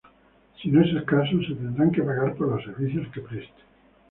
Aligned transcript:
Si 0.59 0.71
no 0.71 0.81
es 0.81 0.87
el 0.89 1.05
caso, 1.05 1.29
se 1.47 1.53
tendrán 1.53 1.91
que 1.91 2.01
pagar 2.01 2.33
por 2.35 2.47
los 2.47 2.63
servicios 2.63 3.07
que 3.13 3.21
preste. 3.21 3.61